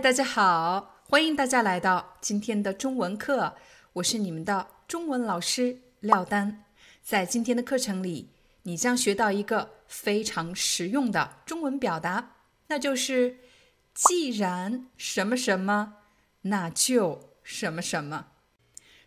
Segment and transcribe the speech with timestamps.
[0.00, 3.56] 大家好，欢迎大家来到今天的中文课，
[3.94, 6.64] 我是你们的中文老师廖丹。
[7.02, 8.28] 在今天的课程里，
[8.64, 12.32] 你将学到一个非常实用的中文表达，
[12.66, 13.38] 那就是
[13.94, 15.94] “既然什么什么，
[16.42, 18.26] 那就什么什么”。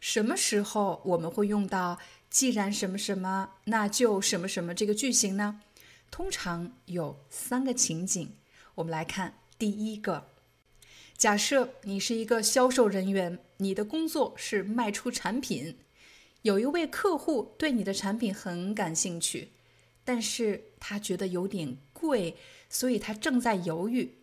[0.01, 1.99] 什么时候我们会用到
[2.31, 5.61] “既然什么什么，那就什么什么”这个句型呢？
[6.09, 8.35] 通常有三个情景，
[8.73, 10.29] 我们来看第一个。
[11.19, 15.77] 假设你是一个销售人员，你的工作是卖出产品，
[16.43, 19.51] 有一位客户对你的产品很感兴趣，
[20.05, 22.37] 但是他觉得有点贵，
[22.69, 24.15] 所以他正在犹豫。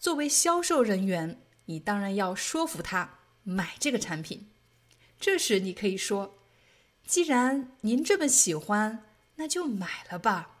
[0.00, 4.48] 作为销售人员，你当然要说服他买这个产品。
[5.20, 6.36] 这时你可以说
[7.06, 9.04] ：“既然您这么喜欢，
[9.36, 10.58] 那就买了吧。”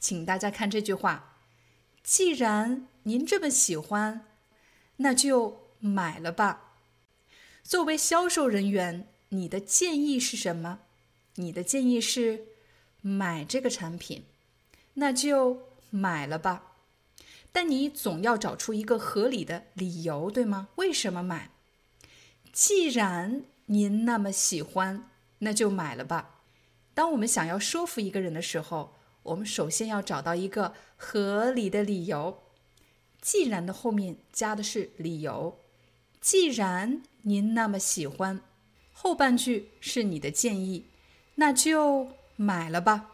[0.00, 1.36] 请大家看这句话
[2.02, 4.26] ：“既然您这么喜欢。”
[5.02, 6.76] 那就买了吧。
[7.62, 10.80] 作为销售人员，你的建议是什么？
[11.34, 12.46] 你的建议是
[13.00, 14.24] 买这个产品，
[14.94, 16.72] 那就买了吧。
[17.52, 20.68] 但你总要找出一个合理的理由，对吗？
[20.76, 21.50] 为什么买？
[22.52, 26.40] 既然您那么喜欢，那就买了吧。
[26.94, 32.41] 当我们想要说服一个人的时候，我们首先要找到一个合理的理由。
[33.22, 35.56] 既然的后面加的是理由，
[36.20, 38.40] 既然您那么喜欢，
[38.92, 40.86] 后半句是你的建议，
[41.36, 43.12] 那就买了吧。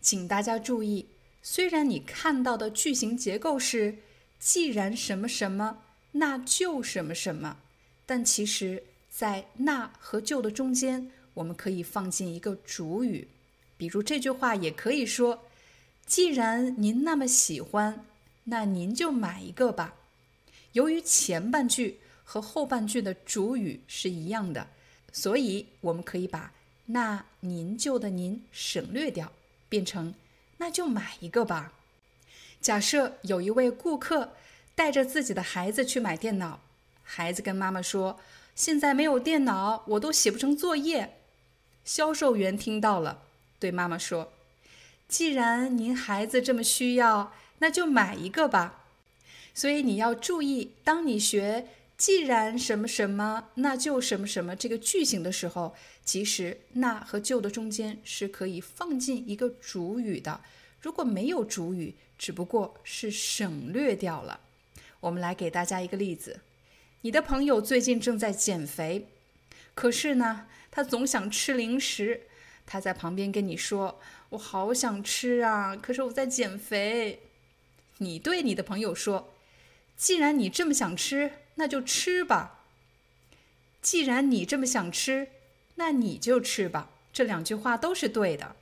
[0.00, 1.08] 请大家注意，
[1.42, 3.98] 虽然你看到的句型结构是
[4.38, 5.82] 既然什么什么，
[6.12, 7.58] 那就什么什么，
[8.06, 13.26] 但其实，在那和就的中间，我们可以放进一个主语，
[13.76, 15.42] 比如这句话也可以说：
[16.06, 18.04] 既然您那么喜欢。
[18.48, 19.94] 那您就买一个吧。
[20.72, 24.68] 由于前半句和后半句的主语是一样的，
[25.12, 26.52] 所以我们可以把
[26.86, 29.32] “那您就”的“您”省略掉，
[29.68, 30.14] 变成
[30.58, 31.72] “那就买一个吧”。
[32.60, 34.32] 假设有一位顾客
[34.74, 36.60] 带着自己的孩子去买电脑，
[37.02, 38.20] 孩子跟妈妈说
[38.54, 41.16] ：“现在没有电脑，我都写不成作业。”
[41.84, 43.22] 销售员听到了，
[43.58, 44.32] 对妈妈说
[45.08, 48.84] ：“既然您孩子这么需要。”那就买一个吧，
[49.54, 55.74] 所以你要注意，当你学“既然什么什么，那就什么什么”这个句型的时候，
[56.04, 60.42] 其实“那”和“就”的中间是可以放进一个主语的。
[60.82, 64.40] 如果没有主语，只不过是省略掉了。
[65.00, 66.40] 我们来给大家一个例子：
[67.00, 69.06] 你的朋友最近正在减肥，
[69.74, 72.22] 可是呢，他总想吃零食。
[72.66, 74.00] 他在旁边跟你说
[74.30, 77.20] ：“我好想吃啊，可是我在减肥。”
[77.98, 79.32] 你对你的朋友说
[79.96, 82.64] ：“既然你这么想吃，那就吃吧。
[83.80, 85.28] 既然你这么想吃，
[85.76, 88.56] 那你就吃吧。”这两句话都是对的。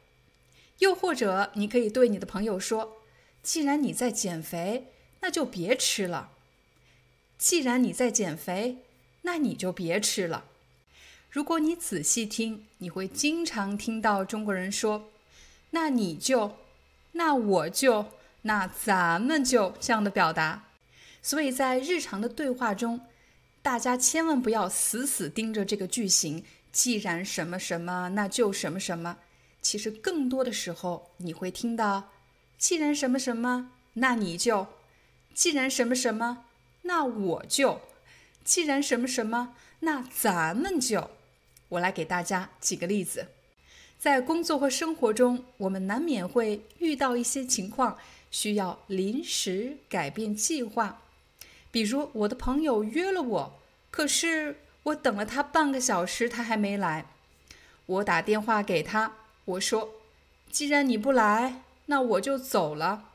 [0.78, 3.02] 又或者，你可以对你的朋友说
[3.42, 6.30] ：“既然你在减肥，那就别吃了。
[7.36, 8.78] 既然你在减肥，
[9.22, 10.44] 那你就别吃了。”
[11.30, 15.10] 如果你仔细听，你会经常听到中国人说
[15.70, 16.58] ：“那你就，
[17.12, 18.06] 那我就。”
[18.46, 20.64] 那咱们就这样的表达，
[21.22, 23.00] 所以在日常的对话中，
[23.62, 26.44] 大家千万不要死死盯着这个句型。
[26.70, 29.18] 既然什么什么，那就什么什么。
[29.62, 32.10] 其实更多的时候，你会听到，
[32.58, 34.66] 既然什么什么，那你就；
[35.32, 36.44] 既然什么什么，
[36.82, 37.80] 那我就；
[38.44, 41.10] 既然什么什么，那咱们就。
[41.70, 43.28] 我来给大家举个例子，
[43.98, 47.96] 在工作和生活中，我们难免会遇到一些情况。
[48.34, 51.00] 需要临时改变计划，
[51.70, 53.60] 比如我的朋友约了我，
[53.92, 57.06] 可是我等了他半个小时，他还没来。
[57.86, 59.14] 我打电话给他，
[59.44, 59.88] 我说
[60.50, 63.10] ：“既然你不来，那我就走了。”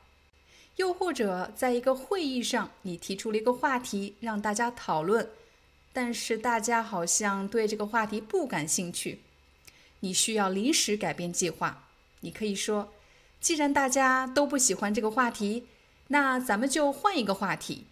[0.76, 5.28] 又或者在一个会议上，你提出了一个话题让大家讨论，
[5.92, 9.20] 但是大家好像对这个话题不感兴趣。
[10.00, 11.88] 你需要临时改变计划。
[12.20, 12.90] 你可以说
[13.40, 15.66] ：“既然大家都不喜欢这个话题，
[16.08, 17.86] 那咱们就换一个话题。”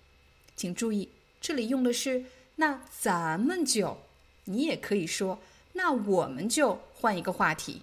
[0.54, 1.10] 请注意，
[1.40, 2.24] 这里用的是
[2.56, 3.98] “那咱们就”。
[4.44, 5.40] 你也可以说
[5.74, 7.82] ：“那我们就换一个话题。”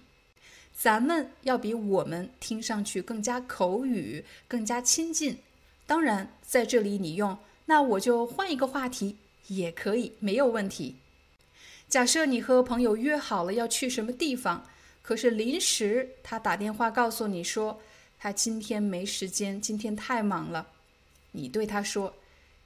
[0.76, 5.38] 咱们要比我们听上去更加口语，更加亲近。
[5.86, 9.16] 当然，在这里你用“那我就换一个话题”
[9.48, 10.96] 也可以，没有问题。
[11.88, 14.66] 假设你和朋友约好了要去什么地方，
[15.06, 17.80] 可是临时他打电话告诉你说
[18.18, 20.66] 他今天没时间，今天太忙了。
[21.30, 22.16] 你对他说：“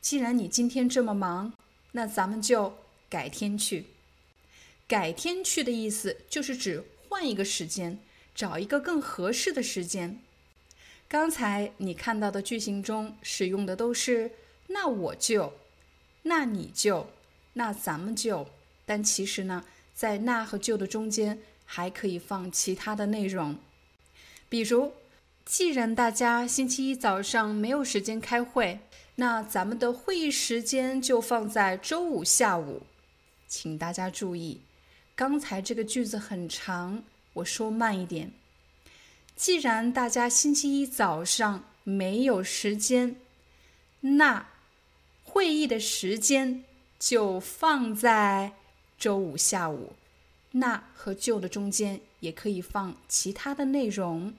[0.01, 1.53] 既然你今天这么忙，
[1.93, 2.79] 那咱们就
[3.11, 3.89] 改天去。”
[4.89, 7.99] 改天去的意思就是指换一个时间，
[8.35, 10.19] 找一个更合适的时间。
[11.09, 14.31] 刚才你看到的句型中使用的都是
[14.69, 15.53] “那我就
[16.25, 17.11] ”“那你就
[17.53, 18.49] ”“那咱们就”。
[18.87, 21.39] 但其实呢，在“那”和“就”的中间
[21.73, 23.57] 还可以放其他的内容，
[24.49, 24.93] 比如，
[25.45, 28.81] 既然大家星期一早上没有时间开会，
[29.15, 32.83] 那咱们的会议时间就放在周五下午。
[33.47, 34.63] 请大家注意，
[35.15, 38.33] 刚才这个句子很长，我说慢一点。
[39.37, 43.15] 既然大家星期一早上没有时间，
[44.01, 44.49] 那
[45.23, 46.65] 会议的时间
[46.99, 48.55] 就放在。
[48.99, 49.95] 周五下午，
[50.53, 54.35] 那和旧的中间也可以放其他的内容。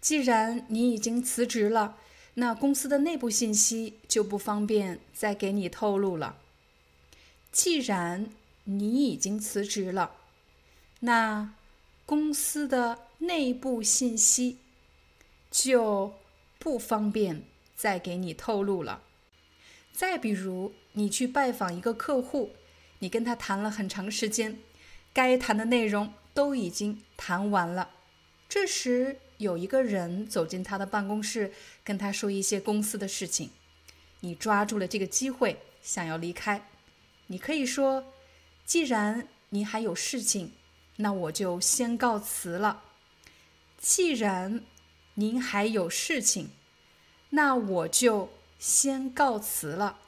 [0.00, 1.96] 既然你已经辞职了，
[2.34, 6.36] 那公司的内部信息就不方便再给你透露了。
[7.52, 8.30] 既然
[8.64, 10.16] 你已经辞职了，
[11.00, 11.54] 那
[12.06, 14.58] 公司的内部信息
[15.50, 16.14] 就
[16.58, 17.42] 不方便
[17.74, 19.02] 再给你透露了。
[19.92, 22.50] 再比如，你去拜访一个客户。
[23.00, 24.58] 你跟他谈了很长时间，
[25.12, 27.90] 该谈的内容都已经谈完了。
[28.48, 31.52] 这时有一个人走进他的办公室，
[31.84, 33.50] 跟他说一些公司的事情。
[34.20, 36.68] 你抓住了这个机会，想要离开。
[37.28, 38.12] 你可以说
[38.66, 40.52] ：“既然您还有事情，
[40.96, 42.82] 那我就先告辞了。”
[43.80, 44.62] 既然
[45.14, 46.50] 您还有事情，
[47.30, 48.28] 那我就
[48.58, 49.98] 先告辞了。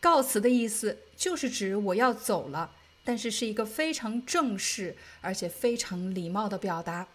[0.00, 2.72] 告辞的意思就是指我要走了，
[3.10, 7.08] 但是是一个非常正式而且非常礼貌的表达。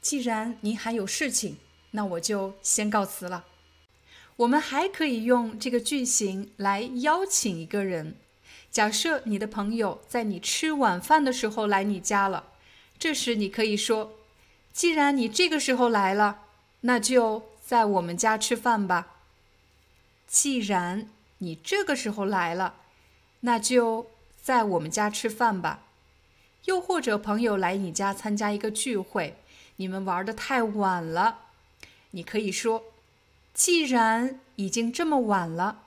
[0.00, 1.56] 既然您还有事情，
[1.92, 3.44] 那我就先告辞了。
[4.38, 8.16] 我们还可以用这个句型来邀请一个人。
[8.72, 12.48] 假设你的朋友在你吃晚饭的时候来你家了，
[12.98, 14.14] 这时你可以说
[14.74, 16.40] ：“既然你这个时候来了，
[16.80, 19.14] 那就在我们家吃饭吧。”
[20.26, 21.08] 既然。
[21.42, 22.74] 你这个时候来了，
[23.40, 24.10] 那就
[24.42, 25.84] 在我们家吃饭吧。
[26.66, 29.36] 又或者朋友来你家参加一个聚会，
[29.76, 31.38] 你们玩的太晚了，
[32.10, 32.84] 你可以说：
[33.54, 35.82] 既然已经这么晚了，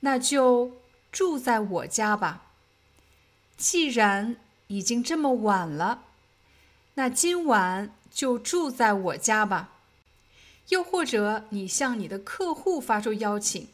[0.00, 0.72] 那就
[1.12, 2.46] 住在我家吧。
[3.56, 6.02] 既然已经这么晚了，
[6.94, 9.74] 那今晚就住在我家吧。
[10.70, 13.68] 又或者你向你的客户发出邀请。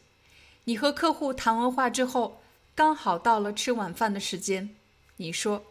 [0.65, 2.41] 你和客户谈完话之后，
[2.77, 4.69] 刚好到了吃晚饭的时间。
[5.15, 5.65] 你说：“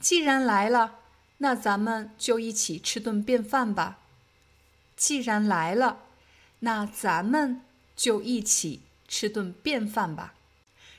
[0.00, 1.00] 既然来了，
[1.36, 3.98] 那咱们就一起吃顿便饭吧。”
[4.96, 6.04] 既然来了，
[6.60, 7.60] 那咱们
[7.94, 10.32] 就一起吃顿便饭吧。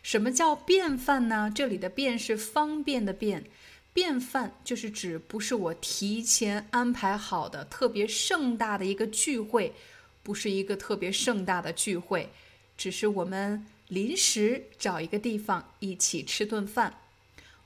[0.03, 1.51] 什么叫便饭呢？
[1.53, 3.45] 这里的“便”是方便的“便”，
[3.91, 9.74] 便饭就是指不是我提前安排好的特别盛大的一个聚会，
[10.21, 12.29] 不是一个特别盛大的聚会。
[12.77, 17.01] 只是我们临时找一个地方一起吃顿饭，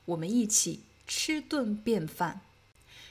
[0.06, 2.42] 我们一起吃顿便饭。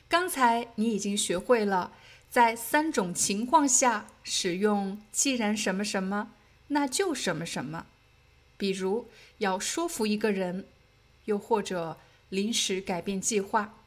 [0.09, 1.93] 刚才你已经学会了
[2.29, 6.33] 在三种情况下使用“既然什么什么，
[6.69, 7.87] 那就什么什么”。
[8.59, 9.07] 比如
[9.39, 10.67] 要说服一个人，
[11.27, 13.79] 又或者临时改变计划，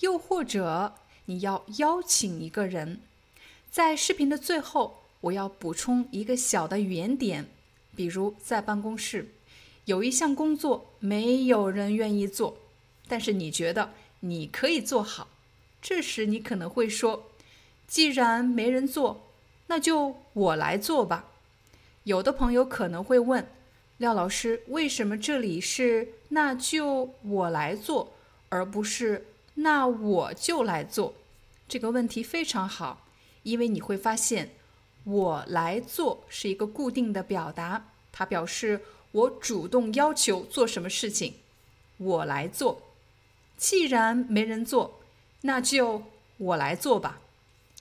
[0.00, 3.00] 又或者你要邀请一个人。
[3.70, 4.98] 在视频的最后。
[5.24, 7.46] 我要补充一个小的语言点，
[8.00, 9.28] 比如在办公室
[9.84, 12.56] 有一项工作没有人愿意做，
[13.06, 15.28] 但是你觉得你可以做好，
[15.82, 17.30] 这时你可能会说
[17.86, 19.28] ：“既然没人做，
[19.66, 21.26] 那就我来做吧。”
[22.04, 23.46] 有的朋友可能会问
[23.98, 28.14] 廖老师：“为什么这里是那就我来做，
[28.48, 29.26] 而不是
[29.56, 31.12] 那我就来做？”
[31.68, 33.06] 这个问题非常好，
[33.42, 34.52] 因为你会发现。
[35.04, 41.34] 我来做是一个固定的表达，它表示我主动要求做什么事情，
[41.98, 42.82] 我来做。
[43.56, 45.00] 既然没人做，
[45.42, 46.04] 那就
[46.38, 47.20] 我来做吧。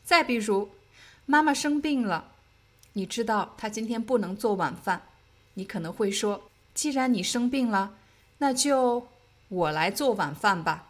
[0.04, 0.70] 再比如，
[1.26, 2.32] 妈妈生病了，
[2.94, 5.04] 你知道她今天不能做晚饭，
[5.54, 7.96] 你可能会说：“既然你生病了，
[8.40, 9.08] 那就
[9.50, 10.88] 我来做晚饭吧。”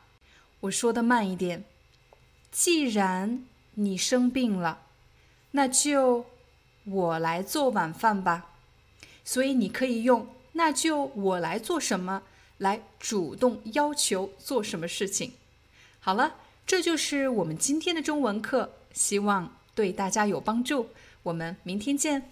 [0.62, 1.64] 我说的慢一点。
[2.52, 3.46] 既然
[3.76, 4.82] 你生病了，
[5.52, 6.26] 那就
[6.86, 8.48] 我来做晚饭吧。
[9.24, 12.24] 所以你可以用“那就我来做什么”
[12.58, 15.34] 来主动要求做什么事情。
[16.00, 20.90] 好了，这就是我们今天的中文课，希望对大家有帮助。
[21.24, 22.32] 我们明天见。